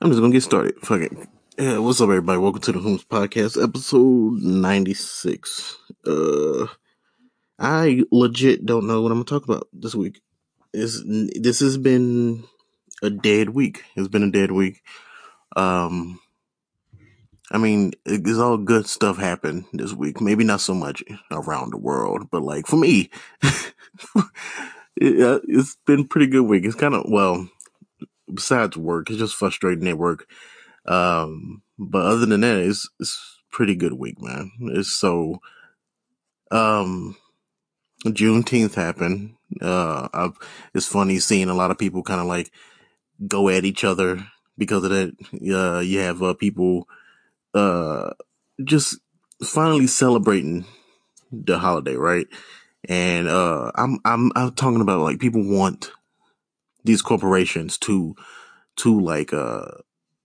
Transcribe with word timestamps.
I'm 0.00 0.10
just 0.10 0.20
gonna 0.20 0.32
get 0.32 0.44
started. 0.44 0.76
Fuck 0.80 1.00
it. 1.00 1.12
Yeah, 1.58 1.78
what's 1.78 2.00
up, 2.00 2.04
everybody? 2.04 2.38
Welcome 2.38 2.60
to 2.60 2.70
the 2.70 2.78
Whomst 2.78 3.08
Podcast, 3.08 3.60
episode 3.60 4.34
96. 4.34 5.76
Uh, 6.06 6.68
I 7.58 8.04
legit 8.12 8.64
don't 8.64 8.86
know 8.86 9.02
what 9.02 9.10
I'm 9.10 9.18
gonna 9.18 9.24
talk 9.24 9.42
about 9.42 9.66
this 9.72 9.96
week. 9.96 10.20
Is 10.72 11.02
this 11.34 11.58
has 11.58 11.78
been 11.78 12.44
a 13.02 13.10
dead 13.10 13.48
week? 13.48 13.82
It's 13.96 14.06
been 14.06 14.22
a 14.22 14.30
dead 14.30 14.52
week. 14.52 14.82
Um, 15.56 16.20
I 17.50 17.58
mean, 17.58 17.94
it's 18.06 18.38
all 18.38 18.56
good 18.56 18.86
stuff 18.86 19.18
happened 19.18 19.64
this 19.72 19.92
week. 19.92 20.20
Maybe 20.20 20.44
not 20.44 20.60
so 20.60 20.74
much 20.74 21.02
around 21.32 21.72
the 21.72 21.78
world, 21.78 22.30
but 22.30 22.42
like 22.42 22.68
for 22.68 22.76
me, 22.76 23.10
it, 24.96 25.20
uh, 25.20 25.40
it's 25.48 25.76
been 25.86 26.06
pretty 26.06 26.28
good 26.28 26.44
week. 26.44 26.64
It's 26.64 26.76
kind 26.76 26.94
of 26.94 27.06
well 27.08 27.48
besides 28.32 28.76
work, 28.76 29.10
it's 29.10 29.18
just 29.18 29.36
frustrating 29.36 29.88
at 29.88 29.98
work. 29.98 30.26
Um, 30.86 31.62
but 31.78 32.06
other 32.06 32.26
than 32.26 32.40
that, 32.40 32.58
it's 32.58 32.88
it's 33.00 33.38
pretty 33.50 33.76
good 33.76 33.94
week, 33.94 34.20
man. 34.20 34.50
It's 34.60 34.92
so 34.92 35.40
um 36.50 37.16
Juneteenth 38.06 38.74
happened. 38.74 39.34
Uh, 39.60 40.08
I've, 40.14 40.38
it's 40.74 40.86
funny 40.86 41.18
seeing 41.18 41.48
a 41.48 41.54
lot 41.54 41.70
of 41.70 41.78
people 41.78 42.02
kind 42.02 42.20
of 42.20 42.26
like 42.26 42.52
go 43.26 43.48
at 43.48 43.64
each 43.64 43.84
other 43.84 44.26
because 44.56 44.84
of 44.84 44.90
that. 44.90 45.14
Uh, 45.34 45.80
you 45.80 46.00
have 46.00 46.22
uh, 46.22 46.34
people 46.34 46.88
uh 47.54 48.10
just 48.64 48.98
finally 49.42 49.86
celebrating 49.86 50.64
the 51.32 51.58
holiday, 51.58 51.96
right? 51.96 52.26
And 52.88 53.28
uh, 53.28 53.72
I'm 53.74 53.98
I'm 54.04 54.32
I'm 54.36 54.52
talking 54.54 54.80
about 54.80 55.00
like 55.00 55.18
people 55.18 55.42
want 55.44 55.90
these 56.84 57.02
corporations 57.02 57.78
to 57.78 58.14
to 58.76 58.98
like 59.00 59.32
uh 59.32 59.66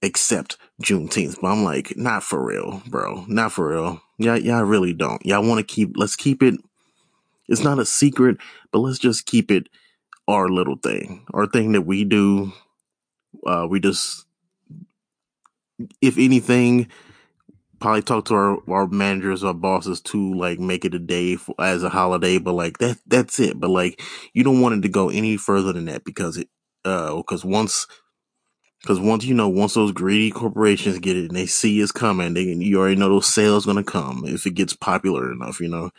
accept 0.01 0.57
Juneteenth. 0.81 1.41
But 1.41 1.47
I'm 1.47 1.63
like, 1.63 1.95
not 1.97 2.23
for 2.23 2.45
real, 2.45 2.81
bro. 2.87 3.25
Not 3.27 3.51
for 3.51 3.69
real. 3.69 4.01
Yeah, 4.17 4.35
yeah, 4.35 4.57
I 4.57 4.61
really 4.61 4.93
don't. 4.93 5.25
Y'all 5.25 5.47
want 5.47 5.65
to 5.65 5.73
keep 5.73 5.93
let's 5.95 6.15
keep 6.15 6.43
it 6.43 6.55
it's 7.47 7.63
not 7.63 7.79
a 7.79 7.85
secret, 7.85 8.37
but 8.71 8.79
let's 8.79 8.99
just 8.99 9.25
keep 9.25 9.51
it 9.51 9.67
our 10.27 10.47
little 10.47 10.77
thing. 10.77 11.25
Our 11.33 11.45
thing 11.45 11.73
that 11.73 11.81
we 11.81 12.03
do. 12.03 12.53
Uh 13.45 13.67
we 13.69 13.79
just 13.79 14.25
if 16.01 16.17
anything, 16.17 16.87
probably 17.83 18.01
talk 18.01 18.23
to 18.23 18.33
our, 18.33 18.57
our 18.71 18.87
managers 18.87 19.43
or 19.43 19.53
bosses 19.53 19.99
to 19.99 20.33
like 20.35 20.57
make 20.57 20.85
it 20.85 20.93
a 20.93 20.99
day 20.99 21.35
for, 21.35 21.53
as 21.59 21.83
a 21.83 21.89
holiday 21.89 22.37
but 22.37 22.53
like 22.53 22.77
that 22.77 22.97
that's 23.07 23.41
it. 23.41 23.59
But 23.59 23.71
like 23.71 24.01
you 24.31 24.41
don't 24.41 24.61
want 24.61 24.75
it 24.75 24.81
to 24.83 24.87
go 24.87 25.09
any 25.09 25.35
further 25.35 25.73
than 25.73 25.83
that 25.85 26.05
because 26.05 26.37
it 26.37 26.47
uh 26.85 27.13
because 27.17 27.43
once 27.43 27.85
because 28.81 29.01
once 29.01 29.25
you 29.25 29.33
know 29.33 29.49
once 29.49 29.73
those 29.73 29.91
greedy 29.91 30.31
corporations 30.31 30.97
get 30.99 31.17
it 31.17 31.25
and 31.25 31.35
they 31.35 31.45
see 31.45 31.81
it's 31.81 31.91
coming 31.91 32.33
they 32.33 32.43
you 32.43 32.79
already 32.79 32.95
know 32.95 33.09
those 33.09 33.33
sales 33.33 33.65
gonna 33.65 33.83
come 33.83 34.23
if 34.25 34.45
it 34.45 34.51
gets 34.51 34.73
popular 34.73 35.29
enough 35.33 35.59
you 35.59 35.67
know? 35.67 35.89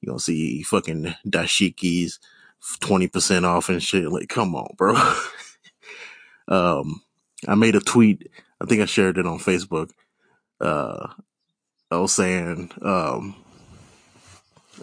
You 0.00 0.06
gonna 0.06 0.20
see 0.20 0.62
fucking 0.62 1.14
dashikis 1.28 2.18
20% 2.80 3.44
off 3.44 3.68
and 3.68 3.82
shit 3.82 4.10
like 4.10 4.30
come 4.30 4.54
on 4.54 4.74
bro. 4.78 4.94
Um 6.48 7.02
i 7.46 7.54
made 7.54 7.76
a 7.76 7.80
tweet 7.80 8.26
i 8.60 8.64
think 8.64 8.80
i 8.80 8.86
shared 8.86 9.18
it 9.18 9.26
on 9.26 9.38
facebook 9.38 9.90
uh, 10.60 11.08
I 11.90 11.96
was 11.98 12.14
saying, 12.14 12.70
um, 12.82 13.36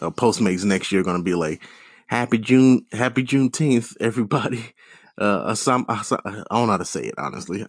uh, 0.02 0.10
Postmates 0.12 0.64
next 0.66 0.92
year 0.92 1.04
going 1.04 1.18
to 1.18 1.24
be 1.24 1.36
like, 1.36 1.62
happy 2.08 2.38
June, 2.38 2.86
happy 2.92 3.24
Juneteenth, 3.24 3.96
everybody. 4.02 4.74
Uh, 5.18 5.56
some, 5.56 5.86
I 5.90 6.04
don't 6.10 6.46
know 6.52 6.68
how 6.68 6.78
to 6.78 6.86
say 6.86 7.06
it, 7.06 7.16
honestly. 7.18 7.66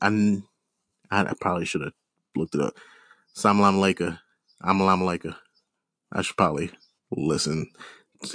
I, 1.11 1.23
I 1.23 1.33
probably 1.41 1.65
should 1.65 1.83
have 1.83 1.93
looked 2.37 2.55
it 2.55 2.61
up. 2.61 2.75
Samalam 3.35 3.81
Laker. 3.81 4.21
Amalam 4.63 5.05
Laker. 5.05 5.37
I 6.13 6.23
should 6.23 6.37
probably 6.37 6.71
listen. 7.11 7.71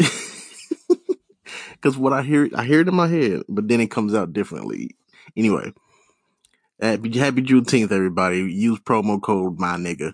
Cause 1.81 1.97
what 1.97 2.13
I 2.13 2.21
hear, 2.23 2.49
I 2.55 2.63
hear 2.63 2.79
it 2.79 2.87
in 2.87 2.95
my 2.95 3.07
head, 3.07 3.41
but 3.49 3.67
then 3.67 3.81
it 3.81 3.91
comes 3.91 4.13
out 4.15 4.31
differently. 4.31 4.95
Anyway, 5.35 5.73
happy, 6.81 7.17
happy 7.17 7.41
Juneteenth, 7.41 7.91
everybody. 7.91 8.39
Use 8.39 8.79
promo 8.79 9.21
code 9.21 9.59
my 9.59 9.75
nigga 9.75 10.13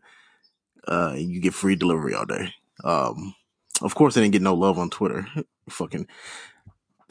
uh, 0.87 1.13
you 1.17 1.39
get 1.39 1.53
free 1.53 1.75
delivery 1.75 2.13
all 2.13 2.25
day. 2.25 2.53
Um, 2.83 3.35
of 3.81 3.95
course, 3.95 4.17
I 4.17 4.21
didn't 4.21 4.33
get 4.33 4.41
no 4.41 4.55
love 4.55 4.77
on 4.79 4.89
Twitter. 4.89 5.27
fucking, 5.69 6.07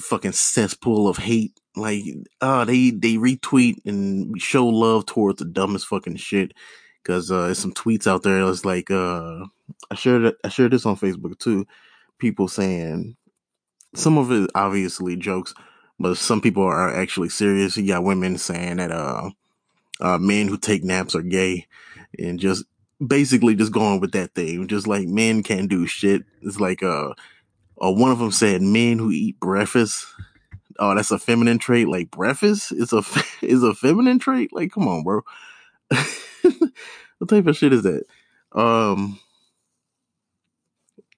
fucking 0.00 0.32
cesspool 0.32 1.08
of 1.08 1.16
hate. 1.16 1.58
Like, 1.76 2.02
uh, 2.40 2.64
they, 2.64 2.90
they 2.90 3.14
retweet 3.14 3.76
and 3.86 4.40
show 4.40 4.66
love 4.66 5.06
towards 5.06 5.38
the 5.38 5.44
dumbest 5.44 5.86
fucking 5.86 6.16
shit. 6.16 6.52
Cause, 7.04 7.30
uh, 7.30 7.46
there's 7.46 7.58
some 7.58 7.72
tweets 7.72 8.06
out 8.06 8.22
there. 8.22 8.40
It's 8.40 8.64
like, 8.64 8.90
uh, 8.90 9.44
I 9.90 9.94
shared 9.94 10.34
I 10.44 10.48
shared 10.48 10.72
this 10.72 10.84
on 10.84 10.96
Facebook 10.96 11.38
too. 11.38 11.66
People 12.18 12.48
saying 12.48 13.16
some 13.94 14.18
of 14.18 14.30
it 14.32 14.50
obviously 14.54 15.16
jokes, 15.16 15.54
but 15.98 16.16
some 16.16 16.40
people 16.40 16.62
are 16.62 16.94
actually 16.94 17.28
serious. 17.28 17.76
You 17.76 17.86
got 17.86 18.04
women 18.04 18.38
saying 18.38 18.76
that, 18.76 18.92
uh, 18.92 19.30
uh, 20.00 20.18
men 20.18 20.48
who 20.48 20.56
take 20.56 20.84
naps 20.84 21.14
are 21.14 21.22
gay 21.22 21.66
and 22.18 22.38
just 22.38 22.64
basically 23.04 23.54
just 23.54 23.72
going 23.72 24.00
with 24.00 24.12
that 24.12 24.34
thing, 24.34 24.66
just 24.66 24.86
like 24.86 25.06
men 25.08 25.42
can't 25.42 25.68
do 25.68 25.86
shit. 25.86 26.22
It's 26.42 26.60
like 26.60 26.82
uh, 26.82 27.10
uh 27.80 27.92
one 27.92 28.10
of 28.10 28.18
them 28.18 28.30
said 28.30 28.62
men 28.62 28.98
who 28.98 29.10
eat 29.10 29.38
breakfast. 29.40 30.06
Oh, 30.78 30.94
that's 30.94 31.10
a 31.10 31.18
feminine 31.18 31.58
trait. 31.58 31.88
Like 31.88 32.10
breakfast 32.10 32.72
is 32.72 32.92
a 32.92 33.02
is 33.42 33.62
a 33.62 33.74
feminine 33.74 34.18
trait. 34.18 34.52
Like, 34.52 34.72
come 34.72 34.88
on, 34.88 35.02
bro. 35.02 35.22
what 37.18 37.28
type 37.28 37.46
of 37.46 37.56
shit 37.56 37.72
is 37.72 37.82
that? 37.82 38.04
Um, 38.52 39.18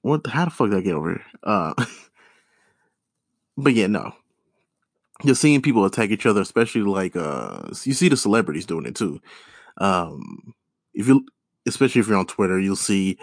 what? 0.02 0.26
How 0.26 0.46
the 0.46 0.50
fuck 0.50 0.70
did 0.70 0.78
I 0.78 0.82
get 0.82 0.94
over 0.94 1.10
here? 1.10 1.24
Uh, 1.42 1.74
but 3.56 3.74
yeah, 3.74 3.86
no. 3.86 4.14
You're 5.22 5.34
seeing 5.34 5.62
people 5.62 5.84
attack 5.84 6.10
each 6.10 6.26
other, 6.26 6.40
especially 6.40 6.82
like 6.82 7.16
uh, 7.16 7.68
you 7.84 7.92
see 7.92 8.08
the 8.08 8.16
celebrities 8.16 8.66
doing 8.66 8.86
it 8.86 8.94
too. 8.94 9.20
Um, 9.78 10.54
if 10.94 11.08
you 11.08 11.26
especially 11.66 12.00
if 12.00 12.08
you're 12.08 12.18
on 12.18 12.26
Twitter, 12.26 12.58
you'll 12.58 12.76
see 12.76 13.18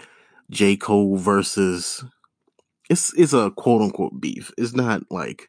J. 0.50 0.76
Cole 0.76 1.16
versus 1.16 2.04
it's 2.88 3.12
it's 3.14 3.32
a 3.32 3.50
quote 3.50 3.82
unquote 3.82 4.20
beef. 4.20 4.52
It's 4.56 4.74
not 4.74 5.02
like 5.10 5.48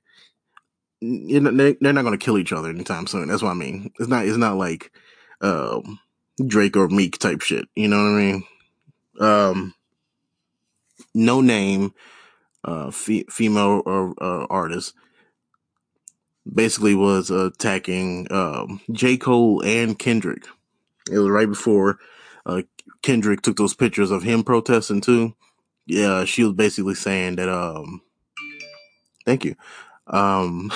you 1.01 1.39
know, 1.39 1.51
they're 1.51 1.93
not 1.93 2.01
going 2.01 2.17
to 2.17 2.23
kill 2.23 2.37
each 2.37 2.51
other 2.51 2.69
anytime 2.69 3.07
soon. 3.07 3.29
That's 3.29 3.41
what 3.41 3.51
I 3.51 3.55
mean. 3.55 3.91
It's 3.99 4.09
not 4.09 4.25
it's 4.25 4.37
not 4.37 4.57
like 4.57 4.91
um, 5.41 5.99
Drake 6.45 6.75
or 6.75 6.89
Meek 6.89 7.17
type 7.17 7.41
shit. 7.41 7.67
You 7.75 7.87
know 7.87 7.97
what 7.97 8.19
I 8.19 8.21
mean? 8.21 8.43
Um, 9.19 9.73
Noname, 11.15 11.93
uh, 12.63 12.91
female 12.91 13.81
or 13.85 14.13
uh, 14.21 14.45
artist, 14.49 14.93
basically 16.53 16.95
was 16.95 17.29
attacking 17.29 18.31
um, 18.31 18.81
J 18.91 19.17
Cole 19.17 19.61
and 19.61 19.97
Kendrick. 19.97 20.45
It 21.11 21.17
was 21.17 21.29
right 21.29 21.47
before 21.47 21.99
uh, 22.45 22.61
Kendrick 23.01 23.41
took 23.41 23.57
those 23.57 23.73
pictures 23.73 24.11
of 24.11 24.23
him 24.23 24.43
protesting 24.43 25.01
too. 25.01 25.35
Yeah, 25.85 26.25
she 26.25 26.43
was 26.43 26.53
basically 26.53 26.95
saying 26.95 27.37
that 27.37 27.49
um 27.49 28.01
thank 29.25 29.45
you. 29.45 29.55
Um 30.07 30.71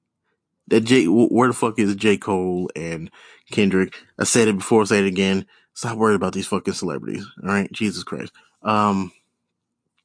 that 0.68 0.80
J 0.80 1.06
where 1.06 1.48
the 1.48 1.54
fuck 1.54 1.78
is 1.78 1.94
J. 1.94 2.16
Cole 2.16 2.70
and 2.74 3.10
Kendrick? 3.50 3.96
I 4.18 4.24
said 4.24 4.48
it 4.48 4.56
before, 4.56 4.86
say 4.86 5.00
it 5.00 5.06
again. 5.06 5.46
Stop 5.74 5.96
worrying 5.96 6.16
about 6.16 6.32
these 6.32 6.46
fucking 6.46 6.74
celebrities. 6.74 7.26
All 7.42 7.48
right, 7.48 7.70
Jesus 7.72 8.04
Christ. 8.04 8.32
Um, 8.62 9.12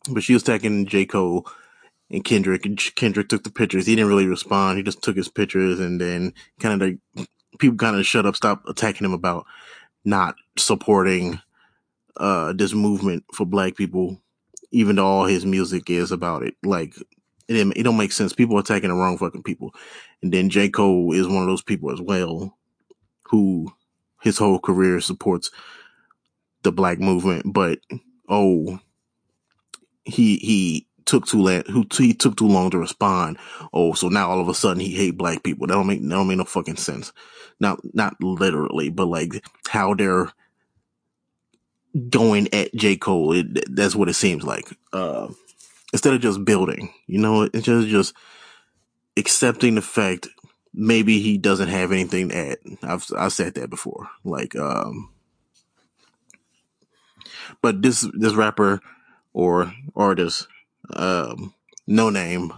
but 0.09 0.23
she 0.23 0.33
was 0.33 0.43
attacking 0.43 0.85
J. 0.85 1.05
Cole 1.05 1.45
and 2.09 2.23
Kendrick, 2.23 2.65
Kendrick 2.95 3.29
took 3.29 3.43
the 3.43 3.51
pictures. 3.51 3.85
He 3.85 3.95
didn't 3.95 4.09
really 4.09 4.27
respond. 4.27 4.77
He 4.77 4.83
just 4.83 5.01
took 5.01 5.17
his 5.17 5.29
pictures, 5.29 5.79
and 5.79 5.99
then 5.99 6.33
kind 6.59 6.81
of 6.81 6.89
like 7.17 7.27
people 7.59 7.77
kind 7.77 7.95
of 7.95 8.05
shut 8.05 8.25
up, 8.25 8.35
stop 8.35 8.63
attacking 8.67 9.05
him 9.05 9.13
about 9.13 9.45
not 10.05 10.35
supporting 10.57 11.39
uh 12.17 12.53
this 12.53 12.73
movement 12.73 13.23
for 13.33 13.45
black 13.45 13.75
people, 13.75 14.21
even 14.71 14.95
though 14.95 15.05
all 15.05 15.25
his 15.25 15.45
music 15.45 15.89
is 15.89 16.11
about 16.11 16.43
it. 16.43 16.55
Like 16.63 16.95
it, 17.47 17.67
it 17.75 17.83
don't 17.83 17.97
make 17.97 18.11
sense. 18.11 18.33
People 18.33 18.57
attacking 18.57 18.89
the 18.89 18.95
wrong 18.95 19.17
fucking 19.17 19.43
people. 19.43 19.73
And 20.21 20.33
then 20.33 20.49
J. 20.49 20.69
Cole 20.69 21.13
is 21.13 21.27
one 21.27 21.43
of 21.43 21.47
those 21.47 21.61
people 21.61 21.91
as 21.91 22.01
well, 22.01 22.57
who 23.23 23.71
his 24.21 24.37
whole 24.37 24.59
career 24.59 24.99
supports 24.99 25.51
the 26.63 26.71
black 26.71 26.99
movement, 26.99 27.53
but 27.53 27.79
oh, 28.27 28.79
he 30.03 30.37
he 30.37 30.86
took 31.07 31.25
too 31.25 31.41
long. 31.41 31.63
Who 31.71 31.87
he 31.97 32.13
took 32.13 32.37
too 32.37 32.47
long 32.47 32.69
to 32.69 32.77
respond. 32.77 33.37
Oh, 33.73 33.93
so 33.93 34.09
now 34.09 34.29
all 34.29 34.39
of 34.39 34.47
a 34.47 34.53
sudden 34.53 34.79
he 34.79 34.91
hate 34.91 35.17
black 35.17 35.41
people. 35.41 35.65
That 35.65 35.73
don't 35.73 35.87
make 35.87 36.01
that 36.01 36.09
don't 36.09 36.27
make 36.27 36.37
no 36.37 36.43
fucking 36.43 36.77
sense. 36.77 37.11
Not 37.59 37.79
not 37.95 38.21
literally, 38.21 38.89
but 38.89 39.07
like 39.07 39.43
how 39.67 39.95
they're 39.95 40.31
going 42.09 42.53
at 42.53 42.73
J. 42.75 42.97
Cole. 42.97 43.33
It, 43.33 43.75
that's 43.75 43.95
what 43.95 44.09
it 44.09 44.13
seems 44.13 44.43
like. 44.43 44.65
Uh, 44.93 45.29
instead 45.91 46.13
of 46.13 46.21
just 46.21 46.45
building, 46.45 46.93
you 47.07 47.19
know, 47.19 47.43
it's 47.43 47.65
just, 47.65 47.87
just 47.87 48.13
accepting 49.15 49.75
the 49.75 49.81
fact 49.81 50.27
maybe 50.73 51.19
he 51.19 51.37
doesn't 51.37 51.69
have 51.69 51.91
anything 51.91 52.29
to 52.29 52.37
add. 52.37 52.57
I've 52.83 53.05
I've 53.17 53.33
said 53.33 53.55
that 53.55 53.69
before. 53.69 54.09
Like, 54.23 54.55
um, 54.55 55.09
but 57.61 57.81
this 57.81 58.07
this 58.13 58.35
rapper 58.35 58.79
or 59.33 59.73
artist, 59.95 60.47
um, 60.93 61.53
Noname. 61.89 62.51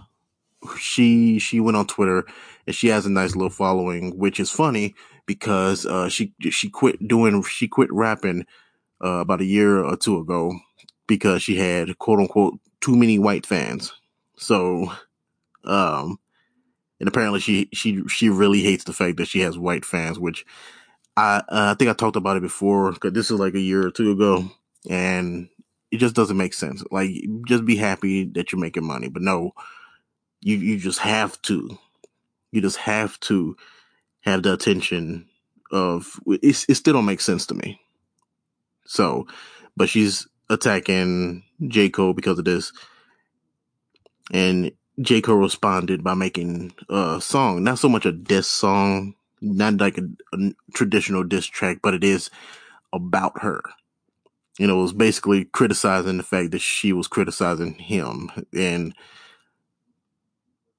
she 0.78 1.38
she 1.38 1.60
went 1.60 1.76
on 1.76 1.86
Twitter 1.86 2.24
and 2.66 2.74
she 2.74 2.88
has 2.88 3.06
a 3.06 3.10
nice 3.10 3.34
little 3.34 3.50
following, 3.50 4.18
which 4.18 4.40
is 4.40 4.50
funny 4.50 4.94
because 5.26 5.86
uh, 5.86 6.08
she 6.08 6.32
she 6.50 6.68
quit 6.68 7.06
doing 7.06 7.42
she 7.42 7.68
quit 7.68 7.92
rapping 7.92 8.46
uh, 9.04 9.20
about 9.20 9.40
a 9.40 9.44
year 9.44 9.82
or 9.82 9.96
two 9.96 10.18
ago 10.18 10.52
because 11.06 11.42
she 11.42 11.56
had 11.56 11.98
quote 11.98 12.20
unquote 12.20 12.58
too 12.80 12.96
many 12.96 13.18
white 13.18 13.46
fans. 13.46 13.92
So, 14.36 14.92
um, 15.64 16.18
and 16.98 17.08
apparently 17.08 17.40
she 17.40 17.68
she 17.72 18.02
she 18.08 18.28
really 18.28 18.62
hates 18.62 18.84
the 18.84 18.92
fact 18.92 19.16
that 19.18 19.28
she 19.28 19.40
has 19.40 19.58
white 19.58 19.84
fans, 19.84 20.18
which 20.18 20.46
I 21.16 21.36
uh, 21.48 21.72
I 21.72 21.74
think 21.74 21.90
I 21.90 21.94
talked 21.94 22.16
about 22.16 22.36
it 22.36 22.42
before 22.42 22.92
because 22.92 23.12
this 23.12 23.30
is 23.30 23.38
like 23.38 23.54
a 23.54 23.60
year 23.60 23.86
or 23.86 23.90
two 23.90 24.12
ago, 24.12 24.50
and 24.88 25.48
it 25.90 25.98
just 25.98 26.14
doesn't 26.14 26.36
make 26.36 26.54
sense. 26.54 26.84
Like, 26.90 27.10
just 27.46 27.64
be 27.64 27.76
happy 27.76 28.24
that 28.24 28.52
you're 28.52 28.60
making 28.60 28.86
money, 28.86 29.08
but 29.08 29.22
no, 29.22 29.52
you 30.40 30.56
you 30.56 30.78
just 30.78 31.00
have 31.00 31.40
to, 31.42 31.78
you 32.52 32.60
just 32.60 32.78
have 32.78 33.18
to 33.20 33.56
have 34.22 34.42
the 34.42 34.52
attention 34.52 35.28
of 35.72 36.20
it. 36.26 36.40
It 36.68 36.76
still 36.76 36.94
don't 36.94 37.06
make 37.06 37.20
sense 37.20 37.46
to 37.46 37.54
me. 37.54 37.80
So, 38.86 39.26
but 39.76 39.88
she's 39.88 40.26
attacking 40.48 41.44
J 41.68 41.90
Cole 41.90 42.12
because 42.14 42.38
of 42.38 42.44
this, 42.44 42.72
and 44.32 44.72
J. 45.00 45.22
Cole 45.22 45.36
responded 45.36 46.04
by 46.04 46.14
making 46.14 46.72
a 46.90 47.20
song, 47.22 47.64
not 47.64 47.78
so 47.78 47.88
much 47.88 48.04
a 48.04 48.12
diss 48.12 48.48
song, 48.48 49.14
not 49.40 49.78
like 49.78 49.96
a, 49.98 50.02
a 50.34 50.52
traditional 50.74 51.24
diss 51.24 51.46
track, 51.46 51.78
but 51.82 51.94
it 51.94 52.04
is 52.04 52.28
about 52.92 53.40
her. 53.42 53.62
You 54.60 54.66
know, 54.66 54.76
was 54.76 54.92
basically 54.92 55.46
criticizing 55.46 56.18
the 56.18 56.22
fact 56.22 56.50
that 56.50 56.60
she 56.60 56.92
was 56.92 57.08
criticizing 57.08 57.72
him. 57.76 58.30
And 58.54 58.94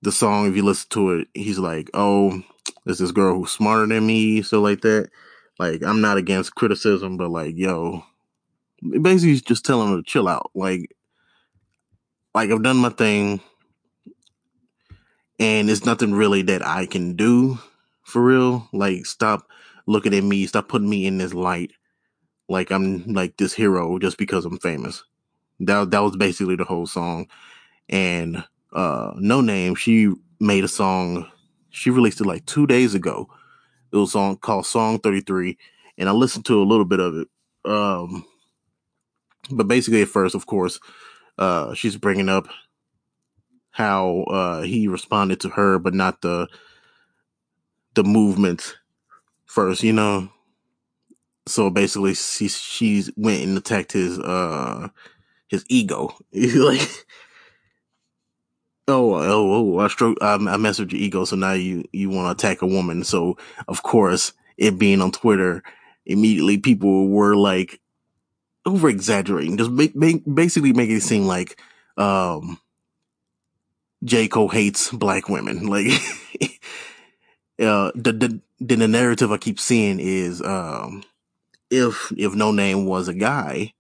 the 0.04 0.12
song, 0.12 0.46
if 0.48 0.56
you 0.56 0.62
listen 0.62 0.88
to 0.92 1.10
it, 1.14 1.30
he's 1.34 1.58
like, 1.58 1.90
Oh, 1.96 2.44
there's 2.86 3.00
this 3.00 3.12
girl 3.12 3.40
who's 3.40 3.50
smarter 3.50 3.88
than 3.88 4.06
me, 4.06 4.44
so 4.44 4.62
like 4.62 4.82
that. 4.82 5.10
Like, 5.58 5.82
I'm 5.84 6.00
not 6.00 6.18
against 6.18 6.54
criticism, 6.54 7.18
but 7.18 7.32
like, 7.32 7.56
yo, 7.58 8.04
basically 8.84 9.30
he's 9.30 9.42
just 9.42 9.66
telling 9.66 9.90
her 9.90 9.98
to 9.98 10.04
chill 10.04 10.28
out. 10.28 10.52
Like, 10.54 10.96
like 12.36 12.52
I've 12.52 12.62
done 12.62 12.78
my 12.78 12.90
thing 12.90 13.42
and 15.40 15.72
it's 15.72 15.88
nothing 15.88 16.14
really 16.14 16.44
that 16.44 16.64
I 16.64 16.86
can 16.86 17.16
do 17.16 17.58
for 18.04 18.22
real. 18.22 18.70
Like, 18.74 19.08
stop 19.08 19.48
looking 19.88 20.14
at 20.14 20.24
me, 20.24 20.46
stop 20.46 20.68
putting 20.68 20.88
me 20.88 21.08
in 21.08 21.18
this 21.18 21.34
light 21.34 21.72
like 22.52 22.72
I'm 22.72 23.06
like 23.14 23.38
this 23.38 23.54
hero 23.54 23.98
just 24.00 24.18
because 24.18 24.46
I'm 24.46 24.60
famous. 24.60 25.04
That 25.62 25.92
that 25.92 26.00
was 26.00 26.18
basically 26.18 26.56
the 26.56 26.66
whole 26.66 26.88
song. 26.88 27.28
And 27.90 28.44
uh 28.74 29.14
Noname, 29.14 29.78
she 29.78 30.12
made 30.40 30.64
a 30.64 30.68
song. 30.68 31.30
She 31.70 31.90
released 31.90 32.22
it 32.22 32.28
like 32.28 32.46
two 32.46 32.68
days 32.68 32.94
ago. 32.94 33.28
It 33.92 33.98
was 33.98 34.12
song 34.14 34.38
called 34.38 34.66
Song 34.66 35.00
33, 35.00 35.58
and 35.98 36.08
I 36.08 36.14
listened 36.14 36.46
to 36.46 36.62
a 36.62 36.66
little 36.66 36.86
bit 36.86 37.00
of 37.00 37.16
it. 37.16 37.28
Um, 37.66 38.26
but 39.52 39.68
basically, 39.68 40.02
at 40.02 40.08
first, 40.08 40.34
of 40.34 40.46
course, 40.46 40.80
uh, 41.38 41.74
she's 41.74 41.98
bringing 41.98 42.30
up 42.30 42.48
how 43.72 44.24
uh, 44.24 44.62
he 44.62 44.88
responded 44.88 45.40
to 45.42 45.50
her, 45.50 45.80
but 45.80 45.94
not 45.94 46.22
the 46.22 46.48
the 47.96 48.04
movement 48.04 48.78
first, 49.46 49.84
you 49.84 49.94
know. 49.94 50.30
So 51.48 51.70
basically, 51.70 52.14
she 52.14 52.48
she 52.48 53.06
went 53.16 53.44
and 53.44 53.58
attacked 53.58 53.92
his 53.94 54.20
uh 54.20 54.90
his 55.48 55.66
ego, 55.70 56.16
like. 56.34 57.06
Oh, 58.88 59.14
oh, 59.14 59.76
oh! 59.76 59.80
I 59.80 59.88
stroke. 59.88 60.18
I, 60.22 60.34
I 60.34 60.58
messed 60.58 60.80
with 60.80 60.92
your 60.92 61.02
ego, 61.02 61.24
so 61.24 61.36
now 61.36 61.54
you 61.54 61.86
you 61.94 62.10
want 62.10 62.38
to 62.38 62.48
attack 62.48 62.62
a 62.62 62.68
woman. 62.68 63.04
So 63.04 63.38
of 63.68 63.84
course, 63.84 64.34
it 64.58 64.78
being 64.78 65.02
on 65.02 65.12
Twitter, 65.12 65.64
immediately 66.06 66.58
people 66.58 67.08
were 67.08 67.36
like 67.36 67.80
over 68.66 68.90
exaggerating, 68.90 69.58
just 69.58 69.72
make, 69.72 69.96
make, 69.96 70.24
basically 70.32 70.74
making 70.74 70.98
it 70.98 71.04
seem 71.04 71.26
like 71.26 71.60
um 71.98 72.60
J. 74.04 74.28
Cole 74.28 74.50
hates 74.50 74.92
black 74.92 75.30
women. 75.30 75.68
Like, 75.72 75.88
uh, 77.60 77.92
the, 77.96 78.12
the, 78.12 78.42
the 78.60 78.88
narrative 78.88 79.32
I 79.32 79.38
keep 79.38 79.60
seeing 79.60 80.00
is, 80.00 80.42
um, 80.42 81.04
if, 81.72 82.12
if 82.18 82.34
Noname 82.34 82.86
was 82.86 83.08
a 83.08 83.14
guy, 83.14 83.74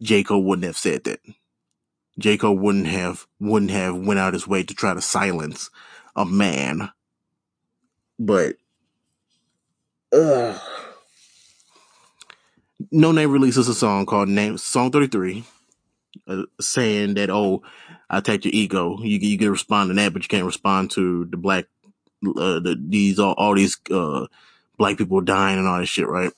J. 0.00 0.22
Cole 0.22 0.42
wouldn't 0.42 0.64
have 0.64 0.78
said 0.78 1.04
that. 1.04 1.20
J. 2.18 2.38
Cole 2.38 2.56
wouldn't 2.56 2.86
have, 2.86 3.26
wouldn't 3.40 3.72
have 3.72 3.96
went 3.96 4.20
out 4.20 4.32
his 4.32 4.46
way 4.46 4.62
to 4.62 4.74
try 4.74 4.94
to 4.94 5.02
silence 5.02 5.70
a 6.16 6.24
man. 6.24 6.90
But, 8.18 8.56
uh, 10.12 10.58
Noname 12.92 13.32
releases 13.32 13.68
a 13.68 13.74
song 13.74 14.06
called 14.06 14.28
Name, 14.28 14.56
Song 14.56 14.90
33 14.90 15.44
uh, 16.28 16.42
saying 16.60 17.14
that, 17.14 17.30
oh, 17.30 17.62
I 18.08 18.18
attacked 18.18 18.44
your 18.44 18.54
ego. 18.54 18.98
You, 19.02 19.18
you 19.18 19.38
can 19.38 19.50
respond 19.50 19.90
to 19.90 19.94
that, 19.94 20.12
but 20.12 20.22
you 20.22 20.28
can't 20.28 20.46
respond 20.46 20.90
to 20.92 21.24
the 21.26 21.36
black, 21.36 21.66
uh, 22.26 22.60
the, 22.60 22.76
these, 22.80 23.18
all, 23.18 23.34
all 23.34 23.54
these, 23.54 23.78
uh, 23.90 24.26
black 24.78 24.98
people 24.98 25.20
dying 25.20 25.58
and 25.58 25.68
all 25.68 25.80
this 25.80 25.88
shit, 25.88 26.08
right? 26.08 26.32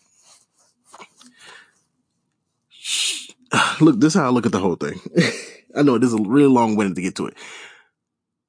Look, 3.80 4.00
this 4.00 4.14
is 4.14 4.20
how 4.20 4.26
I 4.26 4.30
look 4.30 4.46
at 4.46 4.52
the 4.52 4.60
whole 4.60 4.76
thing. 4.76 5.00
I 5.76 5.82
know 5.82 5.98
this 5.98 6.12
is 6.12 6.18
a 6.18 6.22
really 6.22 6.48
long 6.48 6.76
winded 6.76 6.96
to 6.96 7.02
get 7.02 7.16
to 7.16 7.26
it. 7.26 7.34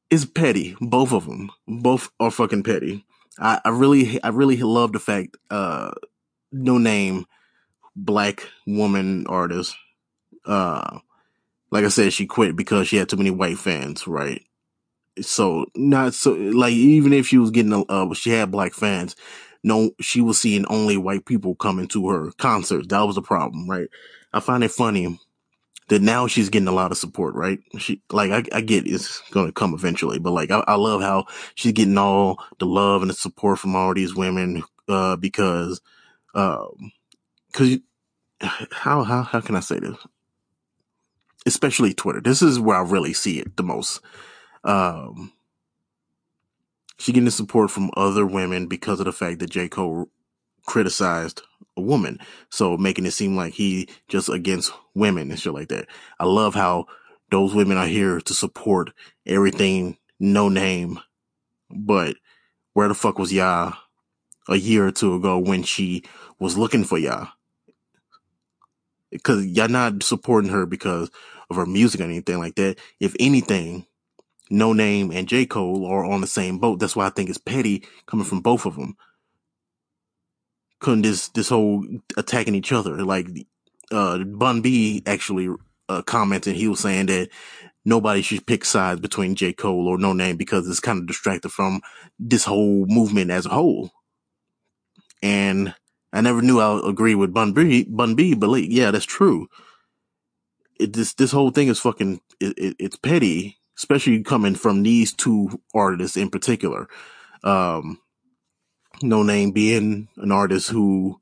It's 0.09 0.25
petty. 0.25 0.75
Both 0.79 1.13
of 1.13 1.25
them. 1.25 1.51
Both 1.67 2.09
are 2.19 2.31
fucking 2.31 2.63
petty. 2.63 3.05
I, 3.39 3.59
I 3.65 3.69
really, 3.69 4.21
I 4.23 4.29
really 4.29 4.57
love 4.57 4.93
the 4.93 4.99
fact, 4.99 5.37
uh, 5.49 5.91
Noname, 6.53 7.25
black 7.95 8.47
woman 8.67 9.25
artist, 9.27 9.75
uh, 10.45 10.99
like 11.71 11.85
I 11.85 11.89
said, 11.89 12.13
she 12.13 12.27
quit 12.27 12.55
because 12.55 12.87
she 12.87 12.97
had 12.97 13.09
too 13.09 13.17
many 13.17 13.31
white 13.31 13.57
fans, 13.57 14.07
right? 14.07 14.43
So 15.21 15.65
not 15.75 16.13
so 16.13 16.33
like 16.33 16.73
even 16.73 17.13
if 17.13 17.27
she 17.27 17.37
was 17.37 17.51
getting 17.51 17.85
uh 17.89 18.13
she 18.13 18.29
had 18.29 18.51
black 18.51 18.73
fans, 18.73 19.15
no 19.63 19.91
she 20.01 20.21
was 20.21 20.39
seeing 20.39 20.65
only 20.67 20.97
white 20.97 21.25
people 21.25 21.55
coming 21.55 21.87
to 21.89 22.09
her 22.09 22.31
concerts. 22.37 22.87
That 22.87 23.01
was 23.03 23.17
a 23.17 23.21
problem, 23.21 23.69
right? 23.69 23.87
I 24.33 24.39
find 24.39 24.63
it 24.63 24.71
funny 24.71 25.19
that 25.89 26.01
now 26.01 26.27
she's 26.27 26.49
getting 26.49 26.67
a 26.67 26.73
lot 26.73 26.91
of 26.91 26.97
support, 26.97 27.35
right? 27.35 27.59
She 27.77 28.01
like 28.11 28.31
I, 28.31 28.57
I 28.57 28.61
get 28.61 28.87
it's 28.87 29.21
gonna 29.31 29.51
come 29.51 29.73
eventually, 29.73 30.19
but 30.19 30.31
like 30.31 30.51
I, 30.51 30.63
I 30.67 30.75
love 30.75 31.01
how 31.01 31.25
she's 31.55 31.73
getting 31.73 31.97
all 31.97 32.43
the 32.59 32.65
love 32.65 33.01
and 33.01 33.09
the 33.09 33.15
support 33.15 33.59
from 33.59 33.75
all 33.75 33.93
these 33.93 34.15
women 34.15 34.63
uh 34.89 35.15
because 35.15 35.81
um 36.35 36.91
because 37.51 37.79
how 38.71 39.03
how 39.03 39.23
how 39.23 39.41
can 39.41 39.55
I 39.55 39.61
say 39.61 39.79
this? 39.79 39.97
especially 41.45 41.93
Twitter. 41.93 42.21
This 42.21 42.41
is 42.41 42.59
where 42.59 42.77
I 42.77 42.81
really 42.81 43.13
see 43.13 43.39
it 43.39 43.57
the 43.57 43.63
most. 43.63 44.01
Um, 44.63 45.33
she 46.97 47.11
getting 47.11 47.25
the 47.25 47.31
support 47.31 47.71
from 47.71 47.91
other 47.97 48.25
women 48.25 48.67
because 48.67 48.99
of 48.99 49.05
the 49.05 49.11
fact 49.11 49.39
that 49.39 49.49
J. 49.49 49.67
Cole 49.67 50.09
criticized 50.65 51.41
a 51.75 51.81
woman. 51.81 52.19
So 52.49 52.77
making 52.77 53.05
it 53.05 53.11
seem 53.11 53.35
like 53.35 53.53
he 53.53 53.89
just 54.07 54.29
against 54.29 54.71
women 54.93 55.29
and 55.31 55.39
shit 55.39 55.53
like 55.53 55.69
that. 55.69 55.87
I 56.19 56.25
love 56.25 56.55
how 56.55 56.85
those 57.31 57.53
women 57.53 57.77
are 57.77 57.87
here 57.87 58.21
to 58.21 58.33
support 58.33 58.91
everything 59.25 59.97
Noname. 60.21 61.01
But 61.69 62.15
where 62.73 62.87
the 62.87 62.93
fuck 62.93 63.17
was 63.17 63.33
y'all 63.33 63.73
a 64.47 64.55
year 64.55 64.87
or 64.87 64.91
two 64.91 65.15
ago 65.15 65.39
when 65.39 65.63
she 65.63 66.03
was 66.39 66.57
looking 66.57 66.83
for 66.83 66.97
y'all? 66.97 67.29
Cause 69.23 69.45
y'all 69.45 69.67
not 69.67 70.01
supporting 70.01 70.51
her 70.51 70.65
because 70.65 71.11
of 71.49 71.55
her 71.55 71.65
music 71.65 72.01
or 72.01 72.05
anything 72.05 72.39
like 72.39 72.55
that. 72.55 72.79
If 72.99 73.15
anything, 73.19 73.85
Noname 74.53 75.13
and 75.13 75.27
J. 75.27 75.45
Cole 75.45 75.85
are 75.85 76.05
on 76.05 76.21
the 76.21 76.27
same 76.27 76.59
boat. 76.59 76.79
That's 76.79 76.95
why 76.95 77.07
I 77.07 77.09
think 77.09 77.29
it's 77.29 77.37
petty 77.37 77.83
coming 78.05 78.25
from 78.25 78.41
both 78.41 78.65
of 78.65 78.75
them. 78.75 78.95
Couldn't 80.79 81.03
this, 81.03 81.29
this 81.29 81.49
whole 81.49 81.85
attacking 82.17 82.55
each 82.55 82.71
other. 82.71 83.03
Like, 83.03 83.27
uh, 83.91 84.19
Bun 84.19 84.61
B 84.61 85.01
actually, 85.05 85.49
uh, 85.89 86.01
commented, 86.03 86.55
he 86.55 86.67
was 86.67 86.79
saying 86.79 87.07
that 87.07 87.29
nobody 87.85 88.21
should 88.21 88.45
pick 88.45 88.65
sides 88.65 88.99
between 88.99 89.35
J. 89.35 89.53
Cole 89.53 89.87
or 89.87 89.97
Noname 89.97 90.37
because 90.37 90.67
it's 90.67 90.79
kind 90.79 90.99
of 90.99 91.07
distracted 91.07 91.49
from 91.49 91.81
this 92.19 92.45
whole 92.45 92.85
movement 92.87 93.31
as 93.31 93.45
a 93.45 93.49
whole. 93.49 93.91
And 95.21 95.73
I 96.11 96.21
never 96.21 96.41
knew 96.41 96.59
I 96.59 96.73
would 96.73 96.89
agree 96.89 97.15
with 97.15 97.33
Bun 97.33 97.53
B, 97.53 97.85
Bun 97.89 98.15
B, 98.15 98.35
but 98.35 98.49
like, 98.49 98.65
yeah, 98.67 98.91
that's 98.91 99.05
true 99.05 99.47
it, 100.79 100.93
this 100.93 101.13
this 101.13 101.31
whole 101.31 101.51
thing 101.51 101.67
is 101.67 101.79
fucking 101.79 102.21
it, 102.39 102.57
it, 102.57 102.75
it's 102.79 102.97
petty, 102.97 103.57
especially 103.77 104.21
coming 104.23 104.55
from 104.55 104.83
these 104.83 105.13
two 105.13 105.61
artists 105.73 106.17
in 106.17 106.29
particular. 106.29 106.87
Um, 107.43 107.99
Noname 109.01 109.53
being 109.53 110.07
an 110.17 110.31
artist 110.31 110.69
who 110.69 111.19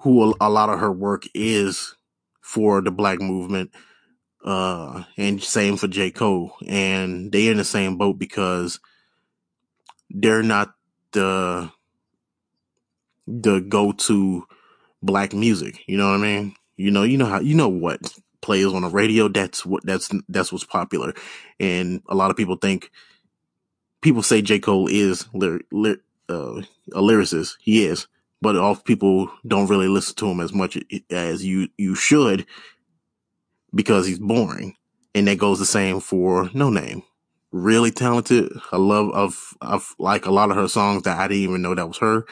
who 0.00 0.34
a, 0.40 0.50
lot 0.50 0.68
of 0.68 0.80
her 0.80 0.90
work 0.90 1.24
is 1.32 1.94
for 2.40 2.80
the 2.80 2.90
black 2.90 3.20
movement. 3.20 3.70
Uh, 4.44 5.04
and 5.16 5.40
same 5.40 5.76
for 5.76 5.86
J. 5.86 6.10
Cole. 6.10 6.52
And 6.66 7.30
they're 7.30 7.52
in 7.52 7.58
the 7.58 7.64
same 7.64 7.98
boat 7.98 8.18
because 8.18 8.80
they're 10.10 10.42
not 10.42 10.74
the, 11.12 11.70
the 13.28 13.60
go-to 13.60 14.44
black 15.02 15.32
music. 15.32 15.78
You 15.86 15.98
know 15.98 16.10
what 16.10 16.18
I 16.18 16.22
mean? 16.22 16.56
You 16.76 16.90
know, 16.90 17.04
you 17.04 17.16
know 17.16 17.26
how, 17.26 17.38
you 17.38 17.54
know 17.54 17.68
what 17.68 18.00
plays 18.42 18.66
on 18.66 18.82
the 18.82 18.90
radio. 18.90 19.28
That's 19.28 19.64
what, 19.64 19.84
that's, 19.86 20.10
that's 20.28 20.52
what's 20.52 20.64
popular. 20.64 21.14
And 21.58 22.02
a 22.08 22.14
lot 22.14 22.30
of 22.30 22.36
people 22.36 22.56
think, 22.56 22.90
people 24.02 24.22
say 24.22 24.42
J. 24.42 24.58
Cole 24.58 24.88
is 24.88 25.26
uh, 25.34 25.58
a 26.28 26.62
lyricist. 26.94 27.54
He 27.60 27.84
is 27.84 28.06
but 28.42 28.56
all 28.56 28.74
people 28.74 29.30
don't 29.46 29.70
really 29.70 29.86
listen 29.88 30.16
to 30.16 30.26
him 30.26 30.40
as 30.40 30.52
much 30.52 30.76
as 31.10 31.44
you 31.44 31.68
you 31.78 31.94
should 31.94 32.44
because 33.72 34.06
he's 34.06 34.18
boring. 34.18 34.76
And 35.14 35.28
that 35.28 35.38
goes 35.38 35.58
the 35.58 35.64
same 35.64 36.00
for 36.00 36.46
Noname. 36.46 37.04
Really 37.52 37.92
talented. 37.92 38.52
I 38.72 38.78
love 38.78 39.10
of 39.12 39.54
of 39.60 39.94
like 39.98 40.26
a 40.26 40.32
lot 40.32 40.50
of 40.50 40.56
her 40.56 40.68
songs 40.68 41.04
that 41.04 41.18
I 41.18 41.28
didn't 41.28 41.44
even 41.44 41.62
know 41.62 41.74
that 41.74 41.86
was 41.86 41.98
her. 41.98 42.24